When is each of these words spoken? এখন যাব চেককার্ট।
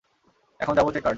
এখন 0.59 0.73
যাব 0.77 0.87
চেককার্ট। 0.87 1.09